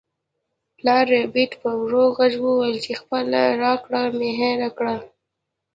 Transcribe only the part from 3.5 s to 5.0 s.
لکړه مې هیره کړه